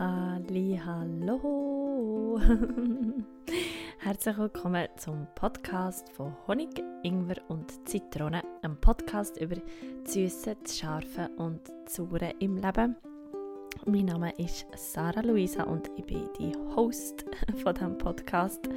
[0.00, 2.40] Halli, hallo!
[3.98, 9.56] Herzlich willkommen zum Podcast von Honig, Ingwer und Zitrone, einem Podcast über
[10.04, 12.96] Süße, Scharfe und Saure im Leben.
[13.84, 17.26] Mein Name ist Sarah Luisa und ich bin die Host
[17.62, 18.70] von diesem Podcast.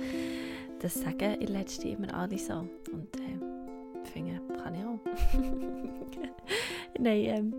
[0.81, 4.99] Das sagen in letzter immer alle so und äh, finde, kann ich auch.
[6.99, 7.53] Nein, ähm,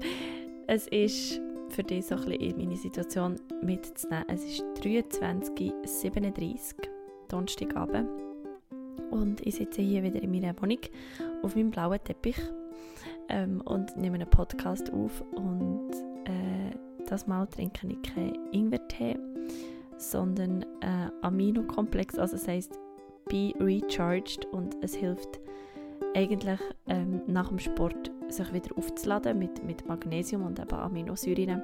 [0.67, 1.41] es ist
[1.74, 4.24] für dich so ein bisschen in meine Situation mitzunehmen.
[4.28, 6.74] Es ist 23.37
[7.28, 8.09] Donnerstagabend.
[9.10, 10.78] Und ich sitze hier wieder in meiner Wohnung
[11.42, 12.38] auf meinem blauen Teppich.
[13.28, 15.91] Ähm, und nehme einen Podcast auf und
[16.24, 19.16] äh, das Mal trinke ich keinen Ingwertee,
[19.97, 22.78] sondern äh, Aminokomplex, also das heisst
[23.30, 25.41] Be Recharged und es hilft
[26.14, 31.62] eigentlich ähm, nach dem Sport sich wieder aufzuladen mit, mit Magnesium und eben Aminosäuren,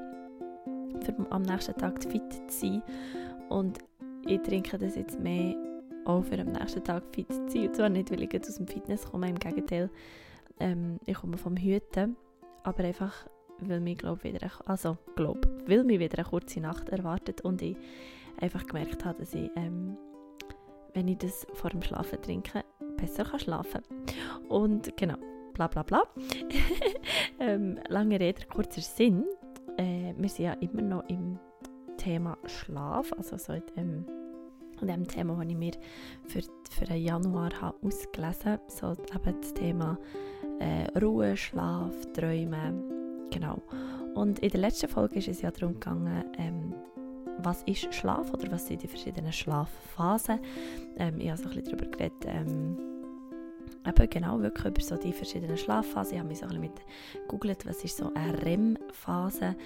[1.00, 2.82] für am nächsten Tag fit zu sein.
[3.48, 3.78] Und
[4.26, 5.56] ich trinke das jetzt mehr
[6.04, 7.68] auch für am nächsten Tag fit zu sein.
[7.68, 9.90] Und zwar nicht, weil ich aus dem Fitness komme, im Gegenteil,
[10.58, 12.16] ähm, ich komme vom Hüten,
[12.62, 13.26] aber einfach,
[13.60, 17.76] weil mich, glaub, wieder, also, glaub, weil mich wieder eine kurze Nacht erwartet und ich
[18.40, 19.96] einfach gemerkt habe, dass ich, ähm,
[20.94, 22.64] wenn ich das vor dem Schlafen trinke,
[22.96, 23.82] besser kann schlafen
[24.48, 25.16] Und genau,
[25.54, 26.02] bla bla bla.
[27.40, 29.24] ähm, lange Rede, kurzer Sinn.
[29.76, 31.38] Äh, wir sind ja immer noch im
[31.96, 34.06] Thema Schlaf, also so in dem,
[34.80, 35.72] in dem Thema, das ich mir
[36.26, 38.62] für, für den Januar habe ausgelesen habe.
[38.68, 39.98] So eben das Thema
[40.60, 43.62] äh, Ruhe, Schlaf, Träumen, genau.
[44.14, 46.74] Und in der letzten Folge ist es ja darum gegangen, ähm,
[47.38, 50.40] was ist Schlaf oder was sind die verschiedenen Schlafphasen.
[50.98, 52.76] Ähm, ich habe so ein bisschen darüber geredet, ähm,
[53.86, 56.14] eben genau wirklich über so die verschiedenen Schlafphasen.
[56.14, 59.56] Ich habe mich so ein bisschen mit googelt, was ist so eine REM-Phase,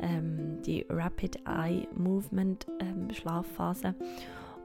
[0.00, 3.94] ähm, die Rapid Eye Movement ähm, Schlafphase.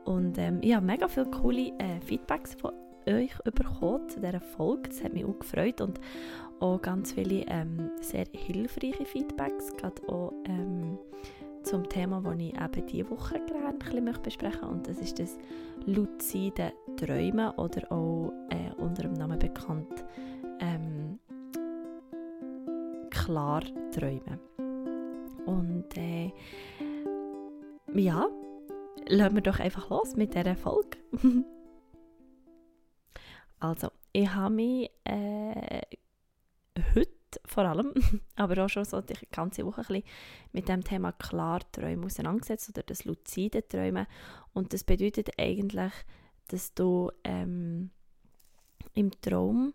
[0.06, 2.72] Und ähm, ich habe mega viele coole äh, Feedbacks von
[3.08, 4.90] euch bekommen zu dieser Folge.
[4.90, 6.00] Das hat mich auch gefreut und
[6.60, 10.98] auch ganz viele ähm, sehr hilfreiche Feedbacks, gerade auch ähm,
[11.64, 14.68] zum Thema, das ich eben diese Woche gerne ein bisschen besprechen möchte.
[14.68, 15.38] Und das ist das
[15.86, 20.04] luzide Träumen oder auch äh, unter dem Namen bekannt
[20.60, 21.18] ähm,
[23.10, 24.40] Klarträumen.
[25.46, 26.34] Und äh,
[27.94, 28.28] ja,
[29.08, 30.98] lassen wir doch einfach los mit dieser Folge.
[33.60, 35.82] also, ich habe mich äh,
[36.96, 37.12] heute
[37.46, 37.94] vor allem,
[38.36, 40.04] aber auch schon so die ganze Woche ein bisschen
[40.52, 44.06] mit dem Thema Klarträumen auseinandergesetzt oder das luzide Träumen.
[44.54, 45.94] Und das bedeutet eigentlich,
[46.50, 47.92] dass du ähm,
[48.94, 49.74] im Traum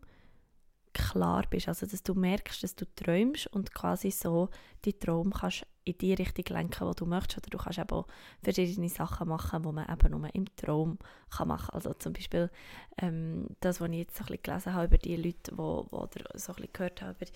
[0.95, 4.49] klar bist, also dass du merkst, dass du träumst und quasi so
[4.85, 8.07] die Traum kannst in die Richtung lenken, wo du möchtest, oder du kannst eben auch
[8.43, 10.99] verschiedene Sachen machen, die man eben nur im Traum
[11.31, 11.75] kann machen.
[11.75, 12.51] Also zum Beispiel
[12.99, 15.99] ähm, das, was ich jetzt so ein bisschen gelesen habe über die Leute, wo, wo
[15.99, 17.27] oder so ein bisschen gehört habe, über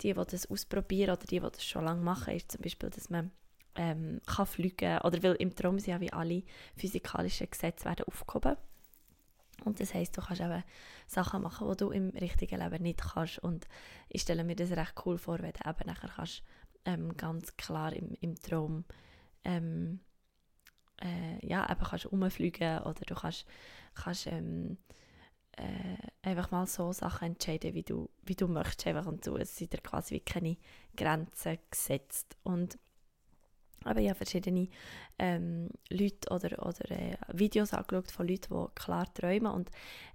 [0.00, 3.10] die, die das ausprobieren oder die, die das schon lange machen, ist zum Beispiel, dass
[3.10, 3.32] man
[3.74, 6.42] ähm, kann fliegen oder weil im Traum sind ja wie alle
[6.76, 8.56] physikalischen Gesetze werden aufgehoben
[9.64, 10.62] und das heißt, du kannst eben
[11.06, 13.38] Sachen machen, die du im richtigen Leben nicht kannst.
[13.38, 13.66] Und
[14.08, 16.42] ich stelle mir das recht cool vor, wenn du eben nachher kannst,
[16.84, 18.84] ähm, ganz klar im, im Traum
[19.44, 20.00] ähm,
[21.00, 23.46] äh, ja, eben kannst rumfliegen oder du kannst,
[23.94, 24.78] kannst ähm,
[25.52, 28.86] äh, einfach mal so Sachen entscheiden, wie du, wie du möchtest.
[28.86, 29.36] Einfach und so.
[29.36, 30.56] Es sind quasi wie keine
[30.96, 32.36] Grenzen gesetzt.
[32.42, 32.78] Und
[33.88, 34.68] aber ich habe verschiedene
[35.18, 39.52] ähm, Leute oder, oder äh, Videos angeschaut von Leuten, die klar träumen.
[39.52, 39.70] Und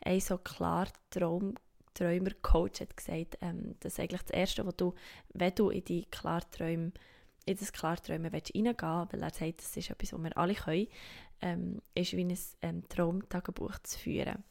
[0.06, 1.56] ein so klar Traum,
[1.96, 4.94] Träumer-Coach hat gesagt, ähm, dass eigentlich das Erste, was du,
[5.34, 6.92] wenn du in die Klarträume
[7.46, 10.88] in das Klarträumen reingehen willst, weil er sagt, das ist etwas, was wir alle können,
[11.44, 14.46] ähm, ist wie ein ähm, Traumtagebuch zu führen.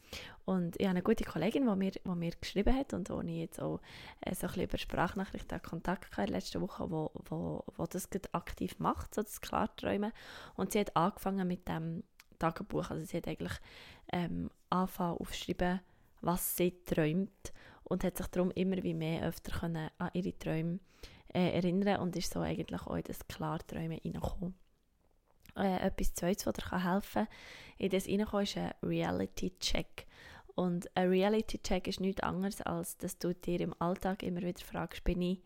[0.44, 3.38] Und ich habe eine gute Kollegin, die mir, die mir geschrieben hat und wo ich
[3.38, 3.80] jetzt auch
[4.20, 8.78] äh, so ein bisschen über Sprachnachrichten Kontakt hatte letzte Woche, wo, wo, wo das aktiv
[8.78, 10.12] macht, so das Klarträumen.
[10.54, 12.02] Und sie hat angefangen mit dem
[12.38, 13.58] Tagebuch, also sie hat eigentlich
[14.12, 15.80] ähm, angefangen aufschreiben,
[16.20, 20.78] was sie träumt und hat sich darum immer wie mehr öfter können an ihre Träume
[21.32, 24.54] äh, erinnern und ist so eigentlich auch in das Klarträumen reingekommen.
[25.56, 27.28] Äh, etwas Zweites, was dir helfen kann,
[27.78, 30.06] in das reinkommen, ist ein Reality-Check.
[30.54, 35.04] Und ein Reality-Check ist nichts anderes, als dass du dir im Alltag immer wieder fragst,
[35.04, 35.42] bin ich,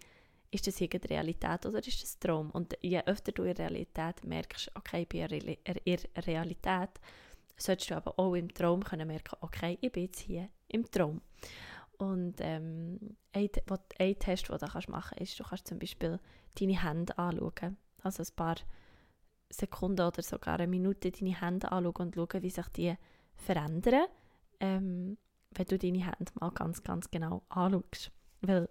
[0.50, 2.50] ist das irgendeine Realität oder ist das Traum?
[2.50, 6.91] Und je öfter du in der Realität merkst, okay, ich bin in der Realität,
[7.56, 11.20] solltest du aber auch im Traum können merken, okay, ich bin jetzt hier im Traum.
[11.99, 13.49] Und ähm, ein,
[13.99, 16.20] ein Test, den du machen kannst, ist, du kannst zum Beispiel
[16.59, 17.76] deine Hände anschauen.
[18.02, 18.56] Also ein paar
[19.51, 22.95] Sekunde oder sogar eine Minute deine Hände anschauen und schauen, wie sich die
[23.35, 24.07] verändern,
[24.61, 25.17] ähm,
[25.51, 28.11] wenn du deine Hände mal ganz, ganz genau anschaust.
[28.43, 28.69] Weil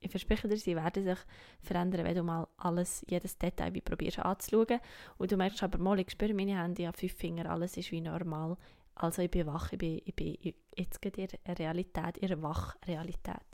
[0.00, 1.18] ich verspreche dir, sie werden sich
[1.62, 4.80] verändern, wenn du mal alles, jedes Detail wie probierst anzuschauen.
[5.16, 7.90] Und du merkst aber mal, ich spüre meine Hände, ich habe fünf Finger, alles ist
[7.90, 8.56] wie normal.
[8.96, 10.36] Also ich bin wach, ich bin, ich bin
[10.76, 13.46] jetzt geht in der Realität, in der Wachrealität.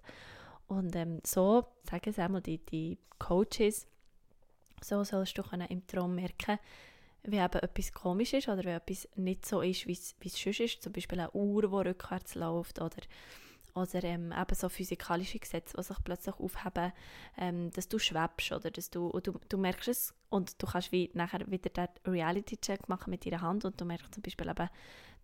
[0.66, 3.86] Und ähm, so sagen sie einmal die, die Coaches,
[4.84, 6.58] so sollst du im Traum merken,
[7.24, 10.82] wie eben etwas komisch ist oder wenn etwas nicht so ist, wie es sonst ist.
[10.82, 13.02] Zum Beispiel eine Uhr, die rückwärts läuft oder,
[13.74, 16.92] oder ähm, eben so physikalische Gesetze, die sich plötzlich aufheben,
[17.36, 21.10] ähm, dass du schwebst oder dass du, du, du merkst es und du kannst wie
[21.14, 24.68] nachher wieder den Reality-Check machen mit deiner Hand und du merkst zum Beispiel eben,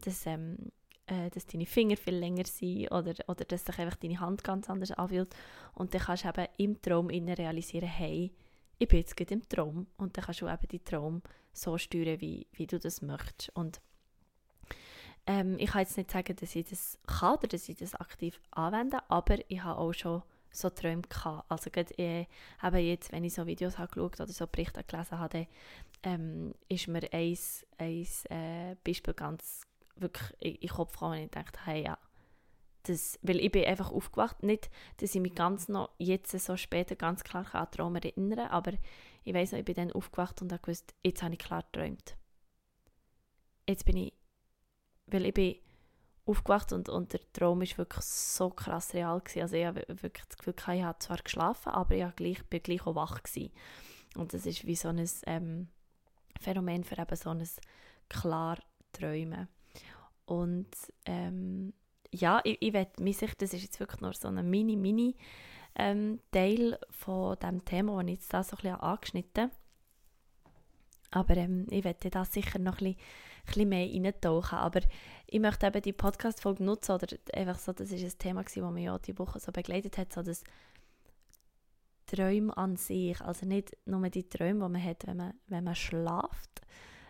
[0.05, 0.71] dass, ähm,
[1.07, 4.69] äh, dass deine Finger viel länger sind oder, oder dass sich einfach deine Hand ganz
[4.69, 5.35] anders anfühlt
[5.75, 8.33] und dann kannst du eben im Traum realisieren, hey,
[8.79, 12.21] ich bin jetzt gerade im Traum und dann kannst du eben die Traum so steuern,
[12.21, 13.51] wie, wie du das möchtest.
[13.57, 13.81] Und
[15.27, 18.41] ähm, ich kann jetzt nicht sagen, dass ich das kann oder dass ich das aktiv
[18.51, 21.51] anwende, aber ich habe auch schon so Träume gehabt.
[21.51, 22.27] Also gerade äh,
[22.63, 25.47] eben jetzt, wenn ich so Videos habe oder so Berichte gelesen habe,
[26.03, 27.39] ähm, ist mir ein,
[27.79, 29.63] ein äh, Beispiel ganz
[29.97, 31.99] wirklich in den Kopf gekommen und ich dachte, hey ja,
[32.89, 36.97] das, weil ich bin einfach aufgewacht, nicht, dass ich mich ganz noch jetzt so später
[36.97, 38.73] ganz klar an Traum erinnern aber
[39.27, 42.17] ich weiß noch, ich bin dann aufgewacht und habe gewusst, jetzt habe ich klar geträumt.
[43.69, 44.13] Jetzt bin ich,
[45.09, 45.57] weil ich bin
[46.27, 49.43] aufgewacht und, und der Traum ist wirklich so krass real gewesen.
[49.43, 52.87] Also ich habe wirklich das Gefühl, ich habe zwar geschlafen, aber ich gleich, bin gleich
[52.87, 53.53] auch wach gewesen.
[54.17, 55.69] Und das ist wie so ein ähm,
[56.41, 57.45] Phänomen für eben so ein
[58.09, 58.59] klar
[58.93, 59.49] Träumen.
[60.25, 60.71] Und
[61.05, 61.73] ähm,
[62.21, 65.17] ja, ich, ich werde mich sicher, das ist jetzt wirklich nur so ein mini, mini
[65.75, 69.51] ähm, Teil von dem Thema, das ich jetzt da so ein bisschen angeschnitten
[71.11, 74.59] aber ähm, ich werde da sicher noch ein bisschen, ein bisschen mehr reintauchen.
[74.59, 74.81] Aber
[75.27, 78.85] ich möchte eben die Podcast-Folge nutzen, oder einfach so, das ist ein Thema das mich
[78.85, 80.43] ja die Woche so begleitet hat, so das
[82.07, 85.75] Träume an sich, also nicht nur die Träume, die man hat, wenn man, wenn man
[85.75, 86.61] schläft,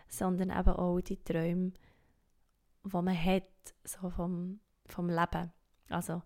[0.07, 1.73] sondern eben auch die Träume,
[2.83, 3.43] die man hat,
[3.83, 5.51] so vom, vom Leben.
[5.89, 6.21] Also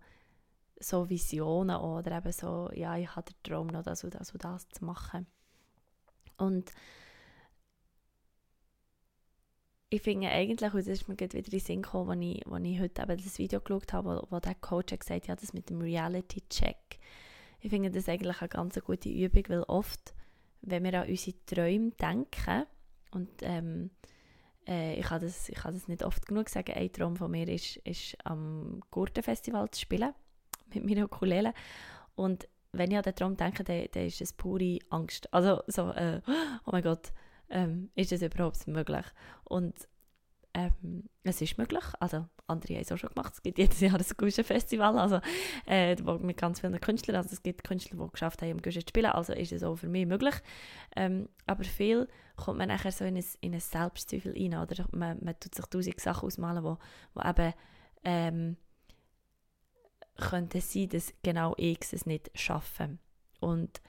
[0.78, 4.44] so Visionen oder eben so, ja, ich habe den Traum noch das und das und
[4.44, 5.26] das zu machen.
[6.38, 6.72] Und
[9.90, 12.64] ich finde eigentlich, und das ist mir wieder in den Sinn gekommen, als ich, als
[12.64, 15.52] ich heute eben das Video geschaut habe, wo, wo der Coach gesagt hat, ja, das
[15.52, 16.98] mit dem Reality-Check.
[17.60, 20.14] Ich finde das eigentlich eine ganz gute Übung, weil oft,
[20.62, 22.64] wenn wir an unsere Träume denken,
[23.12, 23.90] und ähm,
[24.66, 27.48] äh, ich, kann das, ich kann das nicht oft genug sagen, ein Traum von mir
[27.48, 30.14] ist, ist am Gurtenfestival zu spielen
[30.74, 31.52] mit meiner Ukulele.
[32.14, 35.32] Und wenn ich an den Traum denke, dann, dann ist es pure Angst.
[35.32, 36.20] Also so, äh,
[36.66, 37.12] oh mein Gott,
[37.50, 39.04] ähm, ist das überhaupt möglich?
[39.44, 39.74] Und
[40.54, 43.94] ähm, es ist möglich, also andere haben es auch schon gemacht, es gibt jedes Jahr
[43.94, 45.20] ein Guschen-Festival, also
[45.66, 48.88] äh, mit ganz vielen Künstlern, also es gibt Künstler, die geschafft haben, um Guschen zu
[48.88, 50.34] spielen, also ist es auch für mich möglich.
[50.94, 55.18] Ähm, aber viel kommt man nachher so in ein, in ein Selbstzweifel rein, oder man,
[55.22, 56.78] man tut sich tausend Sachen ausmalen, wo
[57.22, 57.54] eben
[58.04, 58.56] ähm,
[60.16, 62.98] könnte sein, dass genau ich es nicht schaffe.
[63.40, 63.80] Und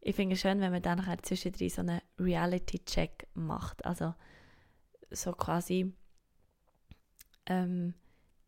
[0.00, 3.84] ich finde es schön, wenn man dann nachher zwischendrin so einen Reality-Check macht.
[3.84, 4.14] Also
[5.10, 5.92] so quasi,
[7.46, 7.94] ähm,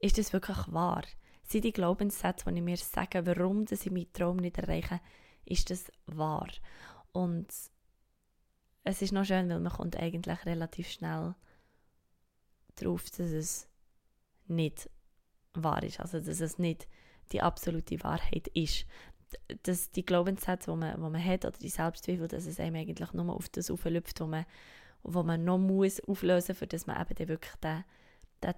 [0.01, 1.03] ist das wirklich wahr?
[1.43, 5.01] Sind die Glaubenssätze, die ich mir sage, warum dass ich meinen Traum nicht erreiche,
[5.45, 6.49] ist das wahr?
[7.13, 7.49] Und
[8.85, 11.35] es ist noch schön, weil man kommt eigentlich relativ schnell
[12.77, 13.69] darauf, dass es
[14.47, 14.89] nicht
[15.55, 16.01] wahr ist.
[16.01, 16.89] Also dass es nicht
[17.33, 18.87] die absolute Wahrheit ist.
[19.63, 23.13] Dass die Glaubenssätze, die man, die man hat, oder die Selbstzweifel, dass es einem eigentlich
[23.13, 24.47] nur auf das auflüpft, wo man,
[25.03, 27.85] wo man noch muss auflösen muss, damit man eben dann wirklich den,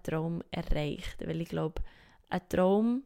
[0.03, 1.27] Traum erreicht.
[1.27, 1.83] Weil ich glaube,
[2.29, 3.05] ein Traum,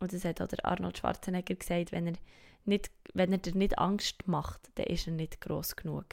[0.00, 2.14] und das hat auch der Arnold Schwarzenegger gesagt, wenn er,
[2.64, 6.06] nicht, wenn er dir nicht Angst macht, dann ist er nicht groß genug.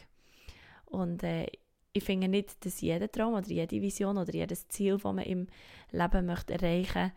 [0.86, 1.48] Und äh,
[1.94, 5.48] ich finde nicht, dass jeder Traum oder jede Vision oder jedes Ziel, das man im
[5.92, 7.14] Leben möchte erreichen möchte,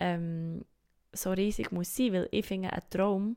[0.00, 0.64] ähm,
[1.12, 3.36] so riesig muss sein, weil ich finde, ein Traum,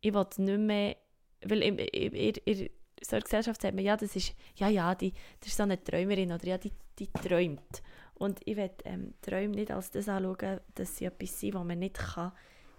[0.00, 0.96] ich will nicht mehr,
[1.44, 2.70] weil in, in, in
[3.00, 5.82] so einer Gesellschaft sagt man, ja, das ist, ja, ja, die, das ist so eine
[5.82, 7.82] Träumerin oder ja, die, die träumt.
[8.14, 11.78] Und ich will ähm, Träume nicht als das anschauen, dass sie etwas sind, was man
[11.78, 12.32] nicht kann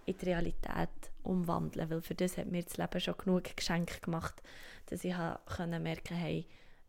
[0.06, 0.88] in die Realität
[1.22, 4.42] umwandeln kann, weil für das hat mir das Leben schon genug Geschenk gemacht,
[4.86, 5.14] dass ich
[5.56, 6.46] konnte merken, hey,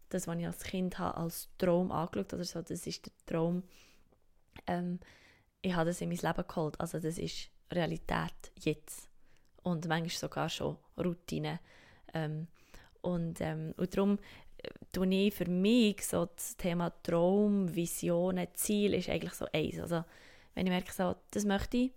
[0.10, 3.63] das, was ich als Kind habe, als Traum angeschaut oder so, das ist der Traum,
[4.68, 5.00] ähm,
[5.62, 6.80] ich habe das in mein Leben geholt.
[6.80, 9.10] Also das ist Realität jetzt.
[9.63, 11.60] Und manchmal sogar schon Routine.
[12.13, 12.48] Ähm,
[13.03, 14.17] und, ähm, und darum
[14.93, 19.79] tue ich für mich so das Thema Traum, Visionen, Ziel ist eigentlich so eins.
[19.79, 20.03] Also
[20.55, 21.91] wenn ich merke, so, das möchte ich,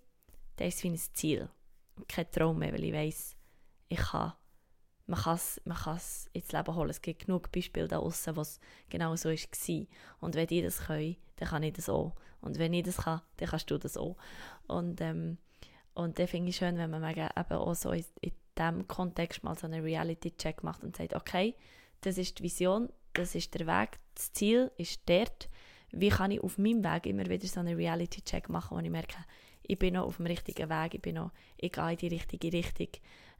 [0.56, 1.48] dann ist es wie ein Ziel.
[2.08, 3.36] Kein Traum mehr, weil ich weiss,
[3.88, 4.32] ich kann,
[5.06, 6.90] man kann es ins Leben holen.
[6.90, 8.58] Es gibt genug Beispiele da draußen, wo es
[8.88, 9.86] genau so war.
[10.20, 12.14] Und wenn die das können, dann kann ich das auch.
[12.40, 14.16] Und wenn ich das kann, dann kannst du das auch.
[14.66, 15.38] Und, ähm,
[15.94, 19.56] und dann finde ich schön, wenn man eben auch so in, in diesem Kontext mal
[19.56, 21.54] so einen Reality-Check macht und sagt, okay,
[22.00, 25.48] das ist die Vision, das ist der Weg, das Ziel ist dort.
[25.92, 29.16] Wie kann ich auf meinem Weg immer wieder so einen Reality-Check machen, wo ich merke,
[29.62, 32.52] ich bin noch auf dem richtigen Weg, ich, bin noch, ich gehe in die richtige
[32.52, 32.88] Richtung,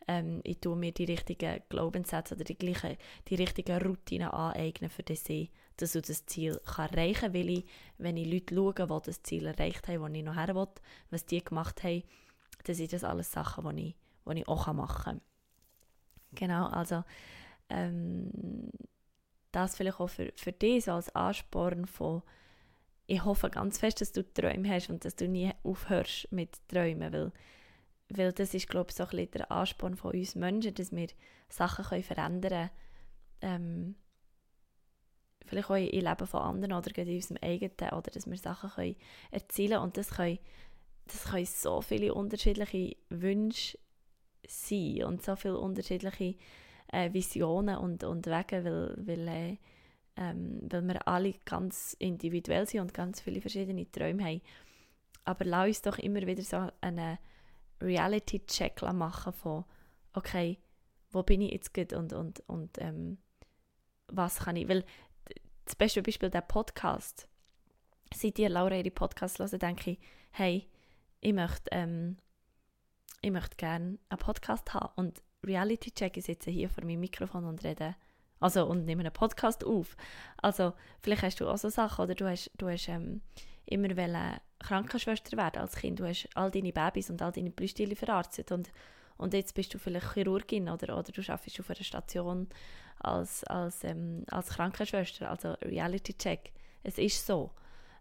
[0.08, 2.96] ähm, ich tue mir die richtigen Glaubenssätze oder die, gleichen,
[3.28, 7.64] die richtigen Routinen aneignen, für das ich das, das Ziel kann erreichen kann, weil ich,
[7.98, 10.68] wenn ich Leute schaue, die das Ziel erreicht haben, wo ich noch her will,
[11.10, 12.02] was die gemacht haben,
[12.64, 13.94] dann sind das alles Sachen, die ich,
[14.34, 15.20] die ich auch machen kann.
[16.32, 17.04] Genau, also
[17.68, 18.70] ähm,
[19.52, 22.22] das vielleicht auch für, für dich so als Ansporn von
[23.06, 27.12] ich hoffe ganz fest, dass du Träume hast und dass du nie aufhörst mit Träumen,
[27.12, 27.32] weil,
[28.08, 31.08] weil das ist, glaube ich, so ein bisschen der Ansporn von uns Menschen, dass wir
[31.48, 32.70] Sachen können verändern können,
[33.42, 33.94] ähm,
[35.44, 38.96] vielleicht auch im Leben von anderen oder in unserem eigenen, oder dass wir Sachen können
[39.30, 40.40] erzielen und das können,
[41.06, 43.78] das können so viele unterschiedliche Wünsche
[44.46, 46.36] sein und so viele unterschiedliche
[46.92, 49.56] äh, Visionen und, und Wege, weil, weil, äh,
[50.16, 54.40] ähm, weil wir alle ganz individuell sind und ganz viele verschiedene Träume haben.
[55.24, 57.18] Aber lass uns doch immer wieder so einen
[57.80, 59.64] Reality-Check machen von,
[60.14, 60.58] okay,
[61.10, 63.18] wo bin ich jetzt gut und, und, und ähm,
[64.08, 64.84] was kann ich, weil
[65.64, 67.28] das beste Beispiel der Podcast,
[68.14, 69.98] seit ihr Laura ihre Podcast hören, denke ich,
[70.30, 70.68] hey,
[71.20, 72.16] ich möchte, ähm,
[73.26, 77.44] ich möchte gerne einen Podcast haben und Reality Check, ich sitze hier vor meinem Mikrofon
[77.44, 77.96] und rede,
[78.38, 79.96] also und nehme einen Podcast auf.
[80.40, 83.22] Also vielleicht hast du auch so Sachen, oder du hast, du hast ähm,
[83.64, 88.52] immer Krankenschwester werden als Kind, du hast all deine Babys und all deine Brüste verarztet
[88.52, 88.70] und,
[89.16, 92.48] und jetzt bist du vielleicht Chirurgin oder, oder du arbeitest auf einer Station
[93.00, 96.52] als, als, ähm, als Krankenschwester, also Reality Check.
[96.84, 97.50] Es ist so.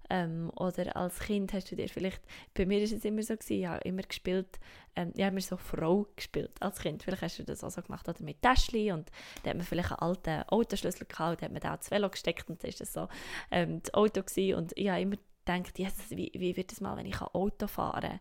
[0.10, 2.22] Ähm, oder als Kind hast du dir vielleicht,
[2.54, 4.60] bei mir war es immer so, gewesen, ich habe immer gespielt,
[4.96, 7.04] ähm, ich habe immer so Frau gespielt als Kind.
[7.04, 9.12] Vielleicht hast du das auch so gemacht, oder mit Täschchen und
[9.44, 12.50] da hat man vielleicht einen alten Autoschlüssel gehabt, da hat man da ins Velo gesteckt
[12.50, 13.08] und dann war das so
[13.52, 14.56] ähm, das Auto gewesen.
[14.56, 18.02] und ich habe immer gedacht, Jesus, wie, wie wird es mal, wenn ich Auto fahren
[18.02, 18.20] kann?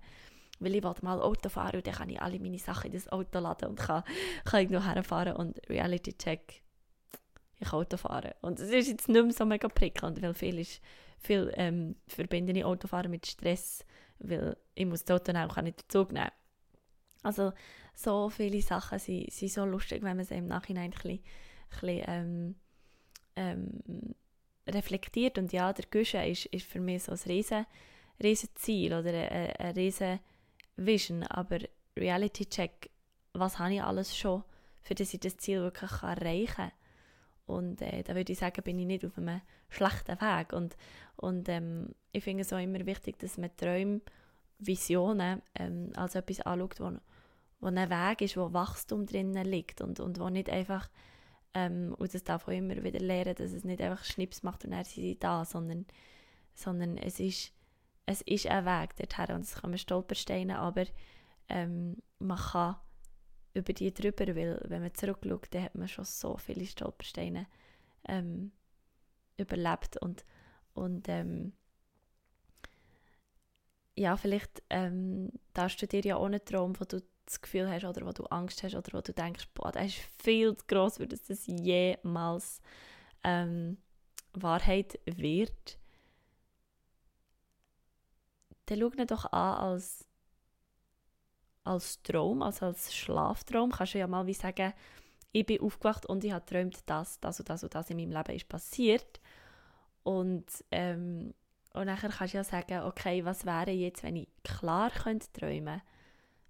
[0.61, 3.11] weil ich wollte mal Auto fahren und dann kann ich alle meine Sachen in das
[3.11, 4.05] Auto laden und kann,
[4.45, 6.63] kann irgendwo herfahren und Reality Check,
[7.59, 8.33] ich kann Auto fahren.
[8.41, 10.81] Und es ist jetzt nicht mehr so mega prickelnd, weil viel ist
[11.25, 13.85] viel ähm, verbinde ich Autofahren mit Stress,
[14.19, 16.31] weil ich muss nehmen und kann nicht den Zug nehmen.
[17.23, 17.53] Also
[17.95, 21.81] so viele Sachen sind, sind so lustig, wenn man sie im Nachhinein ein bisschen, ein
[21.81, 22.55] bisschen ähm,
[23.37, 24.15] ähm,
[24.67, 25.39] reflektiert.
[25.39, 27.67] Und ja, der Guschen ist, ist für mich so ein riesen,
[28.23, 30.21] riesen Ziel oder eine, eine riesen
[30.77, 31.59] Vision, aber
[31.97, 32.91] Reality Check,
[33.33, 34.43] was habe ich alles schon,
[34.83, 36.73] für das ich das Ziel wirklich erreichen kann.
[37.47, 40.53] Und äh, da würde ich sagen, bin ich nicht auf einem schlechten Weg.
[40.53, 40.77] Und,
[41.17, 44.01] und ähm, ich finde es auch immer wichtig, dass man Träume,
[44.59, 46.93] Visionen ähm, als etwas anschaut, wo,
[47.61, 50.89] wo ein Weg ist, wo Wachstum drinnen liegt und, und wo nicht einfach,
[51.55, 54.73] ähm, und das darf auch immer wieder lernen, dass es nicht einfach Schnips macht und
[54.73, 55.87] sind sie da, sondern,
[56.55, 57.53] sondern es, ist,
[58.07, 60.87] es ist ein Weg dorthin und es kommen Stolpersteine, aber
[61.49, 62.77] ähm, man kann
[63.55, 67.47] über die drüber, weil wenn man zurückschaut, dann hat man schon so viele Stolpersteine
[68.09, 68.53] ähm,
[69.37, 70.25] überlebt und,
[70.75, 71.53] und ähm,
[73.97, 77.85] ja, vielleicht ähm, darfst du dir ja auch einen Traum, wo du das Gefühl hast
[77.85, 80.97] oder wo du Angst hast oder wo du denkst, boah, das ist viel zu gross,
[80.97, 82.61] für das das jemals
[83.23, 83.79] ähm,
[84.35, 85.79] Wahrheit wird.
[88.67, 90.05] Dann schau ihn doch an als
[91.65, 94.73] als Traum, also als Schlaftraum, kannst du ja mal wie sagen,
[95.33, 98.13] ich bin aufgewacht und ich habe geträumt, dass das und das und das in meinem
[98.13, 99.21] Leben ist passiert.
[100.05, 101.35] Und, ähm,
[101.73, 105.83] und dann kannst du ja sagen, okay, was wäre jetzt, wenn ich klar könnte träumen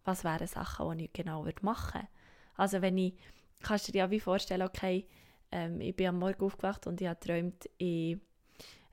[0.04, 2.09] was wären Sachen, die ich genau machen würde.
[2.56, 3.14] Also wenn ich,
[3.62, 5.06] kannst du dir ja wie vorstellen, okay,
[5.50, 8.18] ähm, ich bin am Morgen aufgewacht und ich habe geträumt, ich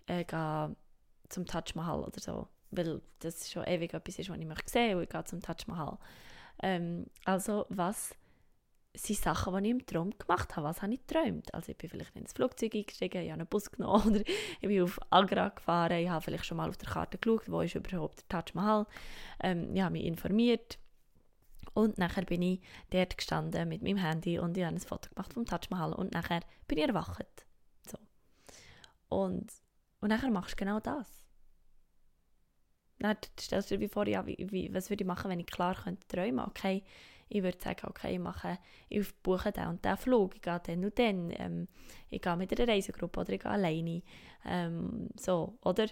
[0.07, 0.75] äh, gehe
[1.29, 4.97] zum Taj Mahal oder so weil das schon ewig etwas ist, was ich möchte sehen
[4.97, 5.97] und ich gehe zum Taj Mahal.
[6.61, 8.15] Ähm, also was
[8.93, 10.67] sind Sachen, die ich im Traum gemacht habe.
[10.67, 11.53] Was habe ich geträumt?
[11.53, 14.83] Also ich bin vielleicht ins Flugzeug eingestiegen, ich habe einen Bus genommen oder ich bin
[14.83, 18.19] auf Agra gefahren, ich habe vielleicht schon mal auf der Karte geschaut, wo ist überhaupt
[18.19, 18.85] der Taj Mahal.
[19.41, 20.77] Ähm, ich habe mich informiert
[21.73, 25.33] und nachher bin ich dort gestanden mit meinem Handy und ich habe ein Foto gemacht
[25.33, 27.45] vom Taj Mahal und nachher bin ich erwacht.
[29.11, 29.51] Und,
[29.99, 31.20] und nachher machst du genau das.
[33.01, 35.75] Dann stellst du dir vor, ja, wie, wie, was würde ich machen, wenn ich klar
[35.75, 36.83] könnte träumen Okay,
[37.29, 40.83] ich würde sagen, okay, ich, mache, ich buche den und den Flug, ich gehe dann
[40.83, 41.67] und dann, ähm,
[42.09, 44.01] ich gehe mit einer Reisegruppe oder ich gehe alleine.
[44.45, 45.87] Ähm, so, oder?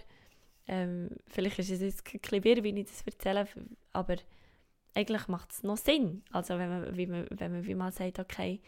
[0.66, 3.48] Ähm, vielleicht ist es jetzt ein bisschen wirr, wie ich das erzähle,
[3.92, 4.16] aber
[4.94, 6.22] eigentlich macht es noch Sinn.
[6.30, 8.60] Also wenn man, wie man, wenn man wie mal sagt, okay,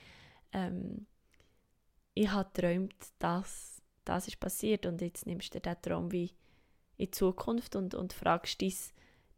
[0.52, 1.06] ähm,
[2.14, 6.30] ich habe geträumt, dass das ist passiert und jetzt nimmst du den Traum wie
[7.02, 8.72] in die Zukunft und, und fragst dein,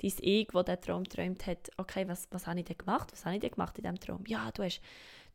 [0.03, 3.11] dein Ich, das diesen Traum geträumt hat, okay, was, was habe ich denn gemacht?
[3.13, 4.25] Was habe ich denn gemacht in diesem Traum?
[4.27, 4.83] Ja, du hast,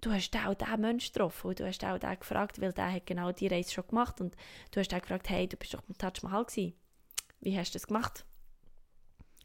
[0.01, 3.07] du hast auch diesen Menschen getroffen und du hast auch den gefragt, weil der hat
[3.07, 4.35] genau die Reise schon gemacht und
[4.71, 6.73] du hast auch gefragt, hey, du bist doch beim Taj Mahal gewesen.
[7.41, 8.25] Wie hast du das gemacht?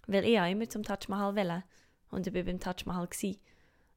[0.06, 1.64] Weil ich auch immer zum Taj Mahal wollte
[2.10, 3.40] und ich war beim Taj Mahal gewesen.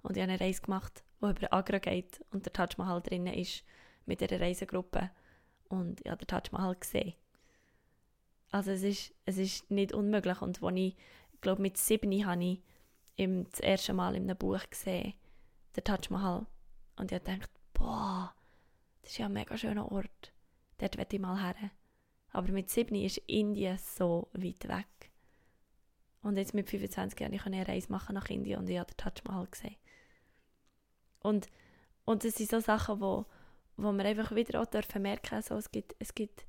[0.01, 3.33] und ich habe eine Reise gemacht, die über Agra geht und der Taj Mahal drinnen
[3.33, 3.65] ist
[4.05, 5.09] mit einer Reisegruppe
[5.67, 7.15] und ich habe den Taj Mahal gesehen.
[8.51, 10.95] Also es ist, es ist nicht unmöglich und als ich,
[11.41, 12.61] glaube mit sieben habe ich
[13.15, 15.13] im, das erste Mal in einem Buch gesehen,
[15.75, 16.45] den Taj Mahal
[16.95, 18.33] und ich gedacht, boah,
[19.01, 20.33] das ist ja ein mega schöner Ort,
[20.77, 21.71] dort will ich mal her.
[22.31, 25.11] Aber mit sieben ist Indien so weit weg.
[26.21, 28.97] Und jetzt mit 25 Jahren ich eine Reise machen nach Indien und ich habe den
[28.97, 29.75] Taj Mahal gesehen.
[31.19, 31.47] Und,
[32.05, 33.25] und das sind so Sachen, wo,
[33.75, 36.46] wo man einfach wieder auch dürfen merken also es gibt, es gibt,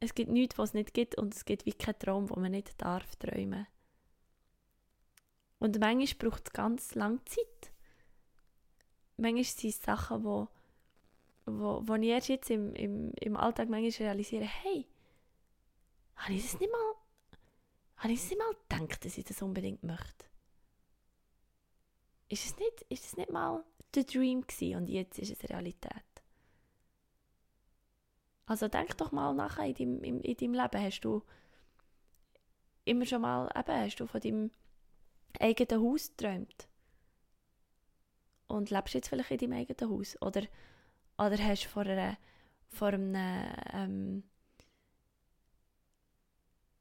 [0.00, 2.52] es gibt nichts, was es nicht gibt und es gibt wie keinen Traum, wo man
[2.52, 3.66] nicht darf träumen.
[5.58, 7.72] Und manchmal braucht es ganz lange Zeit.
[9.16, 10.48] Manchmal sind es Sachen, wo,
[11.46, 14.86] wo, wo ich erst jetzt im, im, im Alltag manchmal realisiere, hey,
[16.14, 16.94] habe ich das nicht mal,
[17.96, 20.26] habe ich das nicht mal gedacht, dass ich das unbedingt möchte?
[22.28, 26.04] Ist es nicht, ist es nicht mal der Dream gewesen und jetzt ist es Realität?
[28.48, 30.82] Also denk doch mal nachher in deinem, in, in deinem Leben.
[30.82, 31.22] Hast du
[32.86, 34.50] immer schon mal, eben, hast du von deinem
[35.38, 36.66] eigenen Haus geträumt?
[38.46, 40.16] Und lebst jetzt vielleicht in deinem eigenen Haus?
[40.22, 40.44] Oder,
[41.18, 42.16] oder hast du vor, einer,
[42.70, 43.14] vor einem,
[43.74, 44.22] ähm,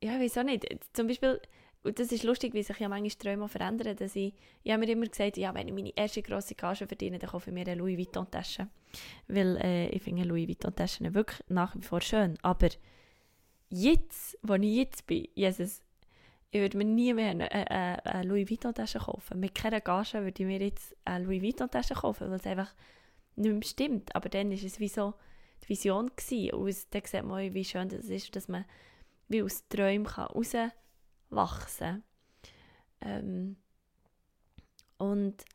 [0.02, 1.42] ja, auch nicht, zum Beispiel,
[1.88, 4.92] und das ist lustig, wie sich ja manchmal Träume verändern, dass ich, ich habe mir
[4.92, 7.76] immer gesagt, ja, wenn ich meine erste grosse Gage verdiene, dann kaufe ich mir eine
[7.76, 8.68] Louis Vuitton-Tasche.
[9.28, 12.38] Weil äh, ich finde Louis Vuitton-Taschen wirklich nach wie vor schön.
[12.42, 12.68] Aber
[13.70, 15.82] jetzt, wo ich jetzt bin, Jesus,
[16.52, 19.40] ich würde mir nie mehr eine, eine, eine Louis Vuitton-Tasche kaufen.
[19.40, 22.74] Mit keiner Gage würde ich mir jetzt eine Louis Vuitton-Tasche kaufen, weil es einfach
[23.38, 24.14] nicht mehr stimmt.
[24.14, 25.14] Aber dann war es wie so
[25.64, 26.52] die Vision gewesen.
[26.54, 28.66] Und dann sieht man, wie schön das ist, dass man
[29.30, 30.28] wie aus Träumen kann.
[33.02, 33.58] Ähm,
[34.98, 35.46] und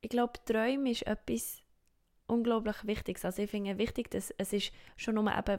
[0.00, 1.62] ich glaube, Träume ist etwas
[2.26, 3.24] unglaublich Wichtiges.
[3.24, 5.58] Also ich finde wichtig, dass es ist schon nur eben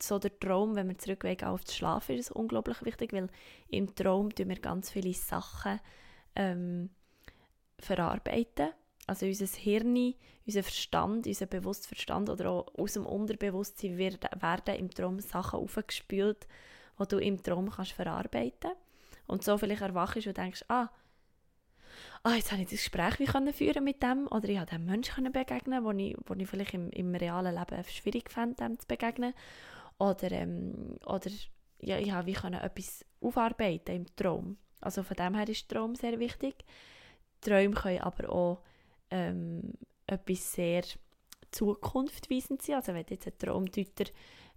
[0.00, 3.28] so der Traum, wenn wir zurückwegen auf das Schlafen, ist es unglaublich wichtig, weil
[3.68, 5.80] im Traum tun wir ganz viele Sachen
[6.36, 6.90] ähm,
[7.78, 8.70] verarbeiten.
[9.06, 10.14] Also unser Hirn,
[10.46, 16.46] unser Verstand, unser Bewusstverstand oder auch aus dem Unterbewusstsein werden im Traum Sachen aufgespült,
[17.00, 18.72] die du im Traum kannst verarbeiten
[19.26, 20.88] Und so vielleicht erwachst und denkst, ah,
[22.22, 24.84] ah, jetzt habe ich das Gespräch wie können führen mit dem oder ich habe dem
[24.84, 28.86] Menschen begegnen, wo ich, wo ich vielleicht im, im realen Leben schwierig fand, dem zu
[28.86, 29.34] begegnen.
[29.98, 31.30] Oder, ähm, oder
[31.80, 34.56] ja, ich habe wie können etwas aufarbeiten im Traum.
[34.80, 36.54] Also von dem her ist Traum sehr wichtig.
[37.40, 38.62] Träume können aber auch
[39.10, 39.74] ähm,
[40.06, 40.82] etwas sehr
[41.50, 42.76] zukunftweisend sein.
[42.76, 44.04] Also wenn du jetzt einen Traumdeuter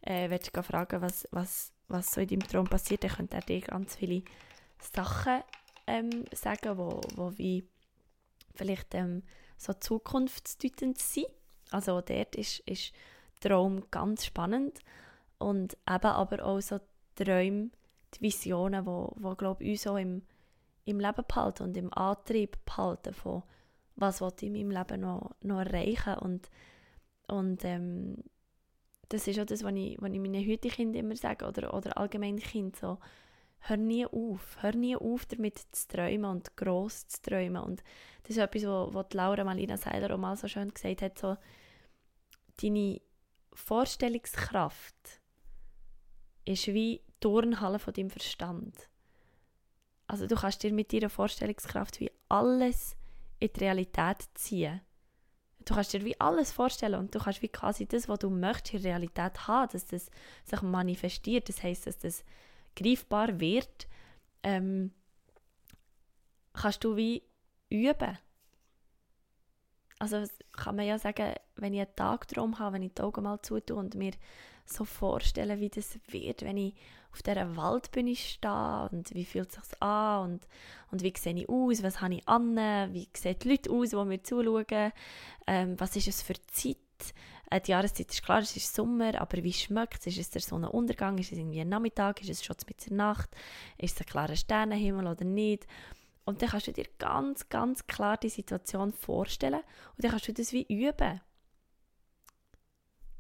[0.02, 3.62] äh, willst fragen was, was, was so in deinem Traum passiert, dann könnte er dir
[3.62, 4.24] ganz viele
[4.80, 5.44] Sachen
[5.88, 7.68] ähm, sagen, wo, wo wie
[8.56, 9.24] vielleicht ähm,
[9.58, 11.28] so zukunftsdeutend sind.
[11.72, 12.94] Also dort ist, ist
[13.40, 14.80] Traum ganz spannend
[15.38, 16.80] und eben aber auch so
[17.16, 17.70] Träume,
[18.14, 20.24] die Visionen, wo, wo glaube uns auch im,
[20.86, 23.44] im Leben behalten und im Antrieb behalten von
[23.96, 26.50] was ich in meinem Leben noch, noch erreichen und,
[27.28, 28.24] und ähm,
[29.14, 31.96] das ist auch das, was ich, was ich meinen heutigen Kindern immer sage oder, oder
[32.00, 32.98] allgemein Kindern so,
[33.60, 34.58] hör nie auf.
[34.62, 37.62] Hör nie auf, damit zu träumen und gross zu träumen.
[37.62, 37.84] Und
[38.24, 41.38] das ist etwas, was Laura Malina Seiler auch mal so schön gesagt hat, so,
[42.60, 43.02] deine
[43.54, 45.22] Vorstellungskraft
[46.46, 48.90] ist wie die Turnhalle von deinem Verstand.
[50.08, 52.96] Also du kannst dir mit deiner Vorstellungskraft wie alles
[53.38, 54.82] in die Realität ziehen.
[55.66, 58.74] Du kannst dir wie alles vorstellen und du kannst wie quasi das, was du möchtest,
[58.74, 60.10] in Realität haben, dass das
[60.44, 61.48] sich manifestiert.
[61.50, 62.24] Das heißt, dass das
[62.76, 63.88] greifbar wird,
[64.44, 64.92] ähm,
[66.54, 67.24] kannst du wie
[67.70, 68.18] üben.
[70.00, 73.42] also kann man ja sagen, wenn ich einen Tagtraum habe, wenn ich die Augen mal
[73.42, 74.12] zutue und mir
[74.66, 76.74] so vorstellen, wie das wird, wenn ich
[77.12, 80.48] auf dieser Waldbühne stehe und wie fühlt es sich an und,
[80.92, 82.56] und wie sehe ich aus, was habe ich an,
[82.94, 84.92] wie sehen die Leute aus, die mir zuschauen,
[85.46, 86.78] ähm, was ist es für Zeit,
[87.52, 90.08] äh, die Jahreszeit ist klar, es ist Sommer, aber wie schmeckt es?
[90.08, 93.30] Ist es der Sonnenuntergang, ist es irgendwie ein Nachmittag, ist es schon mit der Nacht,
[93.78, 95.68] ist es ein klarer Sternenhimmel oder nicht?
[96.26, 99.62] Und dann kannst du dir ganz, ganz klar die Situation vorstellen
[99.96, 101.22] und dann kannst du das wie üben.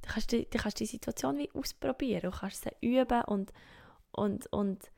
[0.04, 3.54] Dann kannst du, dann kannst du die Situation wie ausprobieren und kannst sie üben und,
[4.12, 4.92] und, und,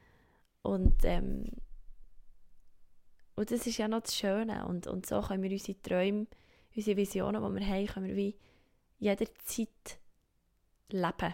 [0.64, 1.46] und, ähm,
[3.36, 4.66] und das ist ja noch das Schöne.
[4.66, 6.26] Und, und so können wir unsere Träume,
[6.76, 8.36] unsere Visionen, die wir haben, können wir wie
[8.98, 10.00] jederzeit
[10.90, 11.34] leben.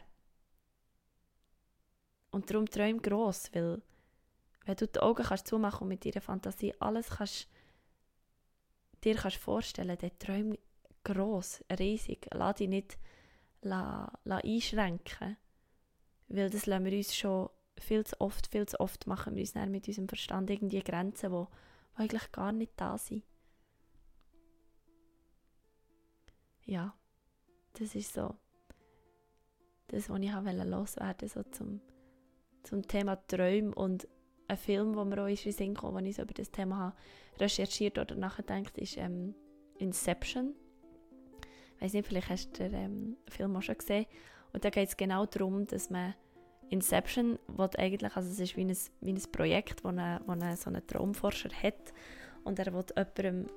[2.32, 3.82] Und darum träum gross, weil
[4.66, 7.48] wenn du die Augen kannst zumachen und mit deiner Fantasie alles kannst,
[9.04, 10.58] dir kannst vorstellen, dann träum
[11.06, 12.28] gross, riesig.
[12.34, 12.98] Lass dich nicht
[13.62, 15.38] la, la einschränken.
[16.28, 19.54] Weil das lassen wir uns schon viel zu oft, viel zu oft machen wir uns
[19.54, 21.46] dann mit unserem Verstand irgendwie Grenzen, die,
[21.96, 23.24] eigentlich gar nicht da sind.
[26.64, 26.96] Ja,
[27.74, 28.36] das ist so
[29.88, 31.82] das, was ich loswerden wollte, so zum,
[32.64, 34.08] zum Thema Träume und
[34.48, 36.78] ein Film, wo mir auch in den Sinn kam, als ich so über das Thema
[36.78, 36.96] habe
[37.40, 39.34] recherchiert oder nachgedacht, ist ähm,
[39.78, 40.54] Inception.
[41.82, 44.06] Weiß nicht, vielleicht hast du den ähm, Film auch schon gesehen.
[44.54, 46.14] Und da geht es genau darum, dass man
[46.70, 50.56] Inception, was eigentlich, also es ist wie ein, wie ein Projekt, wo, eine, wo eine,
[50.56, 51.94] so ein Traumforscher hat
[52.44, 53.48] und er will jemandem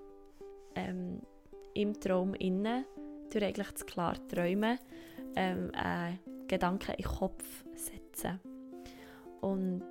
[0.74, 1.20] ähm,
[1.74, 2.84] im Traum innen,
[3.30, 4.78] durch eigentlich das klar träumen,
[5.36, 8.40] ähm, einen Gedanken in den Kopf setzen.
[9.40, 9.84] Und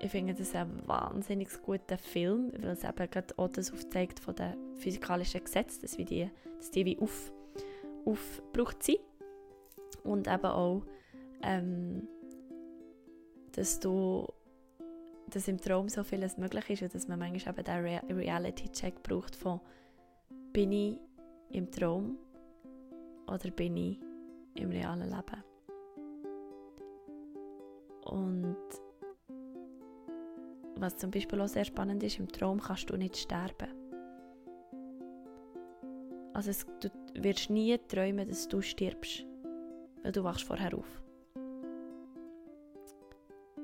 [0.00, 4.34] ich finde das ein wahnsinnig guter Film, weil es eben gerade auch das aufzeigt von
[4.34, 7.32] den physikalischen Gesetzen, dass, die, dass die wie auf,
[8.06, 9.00] aufgebraucht sind.
[10.04, 10.82] Und eben auch,
[11.42, 12.08] ähm,
[13.52, 14.26] dass du
[15.28, 19.02] dass im Traum so vieles möglich ist und dass man manchmal eben den Re Reality-Check
[19.02, 19.60] braucht von
[20.52, 21.00] bin ich
[21.50, 22.16] im Traum
[23.26, 23.98] oder bin ich
[24.54, 25.44] im realen Leben.
[28.04, 28.56] Und
[30.76, 33.85] was zum Beispiel auch sehr spannend ist, im Traum kannst du nicht sterben.
[36.36, 39.24] Also es, du wirst nie träumen, dass du stirbst,
[40.02, 41.02] weil du wachst vorher auf.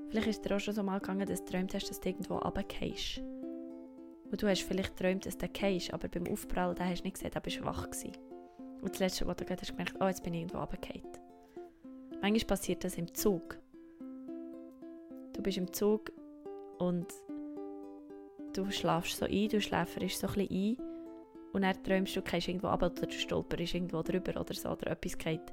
[0.09, 2.39] Vielleicht ist dir auch schon so mal gegangen, dass du träumt hast, dass du irgendwo
[2.39, 3.19] runtergehst.
[3.19, 7.31] Und du hast vielleicht geträumt, dass du gehst, aber beim Aufprall hast du nicht gesehen,
[7.35, 8.13] da bist du wach gewesen.
[8.81, 11.03] Und das Letzte, was du gehört hast, gemerkt, oh, jetzt bin ich irgendwo runtergefallen.
[12.23, 13.59] Manchmal passiert das im Zug.
[15.35, 16.11] Du bist im Zug
[16.79, 17.13] und
[18.55, 20.92] du schlafst so ein, du schläferst so ein bisschen ein
[21.53, 24.91] und dann träumst du, gehst irgendwo ab oder du stolperst irgendwo drüber oder so oder
[24.91, 25.53] etwas geht.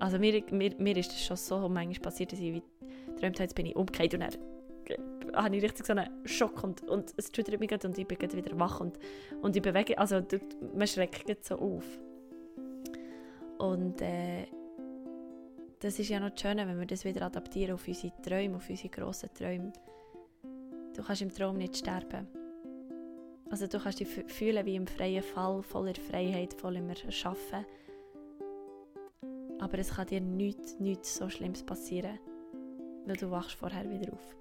[0.00, 2.62] Also mir, mir, mir ist das schon so manchmal passiert, dass ich wie
[3.18, 4.32] träumt habe, jetzt bin ich umgekehrt und dann
[5.34, 8.58] habe ich richtig so einen Schock und, und es schüttert mich und ich bin wieder
[8.58, 8.98] wach und,
[9.42, 10.22] und ich bewege, also
[10.74, 11.84] man schreckt so auf.
[13.58, 14.46] Und äh,
[15.80, 18.68] das ist ja noch das Schöne, wenn wir das wieder adaptieren auf unsere Träume, auf
[18.68, 19.72] unsere grossen Träume.
[20.94, 22.37] Du kannst im Traum nicht sterben.
[23.50, 27.64] Also du kannst dich fühlen wie im freien Fall, voller Freiheit, voller Erschaffen.
[29.58, 32.18] Aber es kann dir nichts, nichts so Schlimmes passieren,
[33.06, 34.36] weil du wachst vorher wieder auf.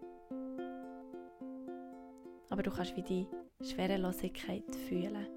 [2.49, 3.27] Aber du kannst wie die
[3.61, 5.27] Schwerelosigkeit fühlen.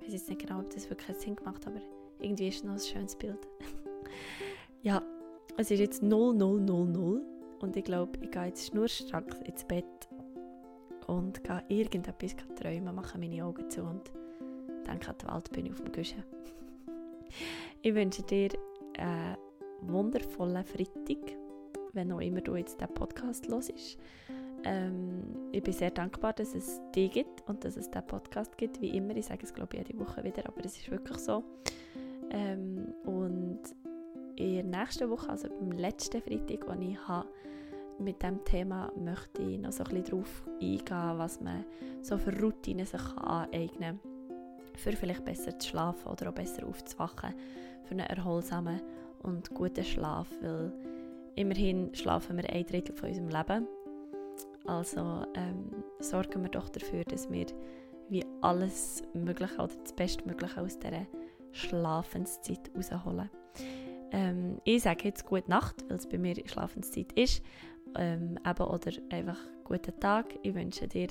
[0.00, 1.82] Ich weiß jetzt nicht genau, ob das wirklich Sinn gemacht hat, aber
[2.20, 3.38] irgendwie ist es noch ein schönes Bild.
[4.82, 5.02] ja,
[5.56, 7.22] es ist jetzt 0000
[7.60, 10.08] und ich glaube, ich gehe jetzt schnurstracks ins Bett
[11.06, 14.10] und gehe irgendetwas träumen, mache meine Augen zu und
[14.86, 16.24] denke an die Waldbühne auf dem Küchen.
[17.82, 18.50] ich wünsche dir
[18.98, 19.36] einen
[19.82, 21.36] wundervollen Freitag,
[21.92, 23.98] wenn auch immer du jetzt den Podcast hörst.
[24.64, 28.80] Ähm, ich bin sehr dankbar, dass es dich gibt und dass es diesen Podcast gibt,
[28.80, 29.14] wie immer.
[29.16, 31.44] Ich sage es, glaube ich, jede Woche wieder, aber es ist wirklich so.
[32.30, 33.60] Ähm, und
[34.36, 37.28] in der nächsten Woche, also beim letzten Freitag, den ich habe,
[37.98, 41.64] mit diesem Thema möchte ich noch so ein bisschen darauf eingehen, was man
[42.02, 47.34] so für Routinen sich aneignen kann, für vielleicht besser zu schlafen oder auch besser aufzuwachen,
[47.84, 48.80] für einen erholsamen
[49.22, 50.72] und guten Schlaf, weil
[51.36, 53.66] immerhin schlafen wir ein Drittel von unserem Leben.
[54.66, 57.46] Also ähm, sorgen wir doch dafür, dass wir
[58.08, 61.06] wie alles Mögliche oder das Bestmögliche aus dieser
[61.52, 63.30] Schlafenszeit rausholen.
[64.10, 67.42] Ähm, ich sage jetzt gute Nacht, weil es bei mir Schlafenszeit ist
[67.96, 70.26] ähm, eben, oder einfach guten Tag.
[70.42, 71.08] Ich wünsche dir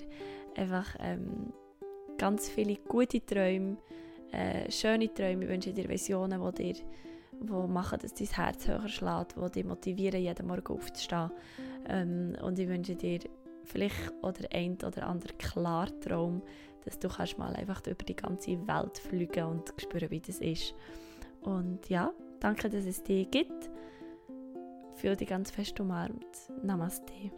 [0.56, 1.54] einfach ähm,
[2.18, 3.78] ganz viele gute Träume,
[4.32, 5.44] äh, schöne Träume.
[5.46, 6.84] Ich wünsche dir Visionen, die dir
[7.40, 11.32] wo machen, dass dein Herz höher schlägt, die dich motivieren, jeden Morgen aufzustehen.
[11.88, 13.20] Ähm, und ich wünsche dir
[13.64, 16.42] vielleicht oder ein oder andere Klartraum,
[16.86, 20.74] dass du kannst mal einfach über die ganze Welt fliegen und spüren, wie das ist.
[21.42, 23.70] Und ja, danke, dass es dich gibt.
[25.04, 26.50] Fühl dich ganz fest umarmt.
[26.62, 27.30] Namaste.